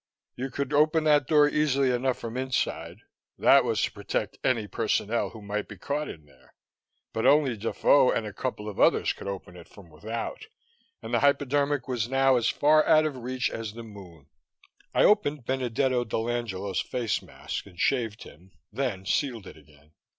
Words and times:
You 0.35 0.49
could 0.49 0.73
open 0.73 1.03
that 1.03 1.27
door 1.27 1.47
easily 1.47 1.91
enough 1.91 2.17
from 2.17 2.35
inside 2.35 3.01
that 3.37 3.63
was 3.63 3.79
to 3.83 3.91
protect 3.91 4.39
any 4.43 4.65
personnel 4.67 5.29
who 5.29 5.43
might 5.43 5.67
be 5.67 5.77
caught 5.77 6.09
in 6.09 6.25
there. 6.25 6.55
But 7.13 7.27
only 7.27 7.55
Defoe 7.55 8.09
and 8.09 8.25
a 8.25 8.33
couple 8.33 8.67
of 8.67 8.79
others 8.79 9.13
could 9.13 9.27
open 9.27 9.55
it 9.55 9.67
from 9.69 9.91
without, 9.91 10.47
and 11.03 11.13
the 11.13 11.19
hypodermic 11.19 11.87
was 11.87 12.09
now 12.09 12.35
as 12.35 12.49
far 12.49 12.83
out 12.87 13.05
of 13.05 13.15
reach 13.17 13.51
as 13.51 13.73
the 13.73 13.83
Moon. 13.83 14.25
I 14.91 15.03
opened 15.03 15.45
Benedetto 15.45 16.03
dell'Angela's 16.05 16.81
face 16.81 17.21
mask 17.21 17.67
and 17.67 17.79
shaved 17.79 18.23
him, 18.23 18.53
then 18.73 19.05
sealed 19.05 19.45
it 19.45 19.55
again. 19.55 19.91